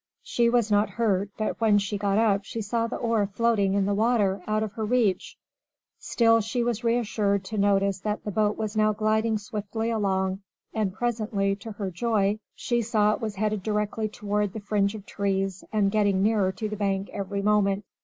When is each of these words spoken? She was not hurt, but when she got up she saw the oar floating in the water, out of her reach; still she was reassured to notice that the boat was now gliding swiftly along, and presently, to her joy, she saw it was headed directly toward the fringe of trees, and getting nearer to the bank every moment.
She 0.23 0.49
was 0.49 0.71
not 0.71 0.89
hurt, 0.89 1.29
but 1.37 1.61
when 1.61 1.77
she 1.77 1.95
got 1.95 2.17
up 2.17 2.43
she 2.43 2.59
saw 2.59 2.87
the 2.87 2.95
oar 2.95 3.27
floating 3.27 3.75
in 3.75 3.85
the 3.85 3.93
water, 3.93 4.41
out 4.47 4.63
of 4.63 4.73
her 4.73 4.83
reach; 4.83 5.37
still 5.99 6.41
she 6.41 6.63
was 6.63 6.83
reassured 6.83 7.43
to 7.43 7.57
notice 7.59 7.99
that 7.99 8.23
the 8.23 8.31
boat 8.31 8.57
was 8.57 8.75
now 8.75 8.93
gliding 8.93 9.37
swiftly 9.37 9.91
along, 9.91 10.41
and 10.73 10.91
presently, 10.91 11.55
to 11.57 11.73
her 11.73 11.91
joy, 11.91 12.39
she 12.55 12.81
saw 12.81 13.13
it 13.13 13.21
was 13.21 13.35
headed 13.35 13.61
directly 13.61 14.09
toward 14.09 14.53
the 14.53 14.59
fringe 14.59 14.95
of 14.95 15.05
trees, 15.05 15.63
and 15.71 15.91
getting 15.91 16.23
nearer 16.23 16.51
to 16.51 16.67
the 16.67 16.75
bank 16.75 17.11
every 17.13 17.43
moment. 17.43 17.85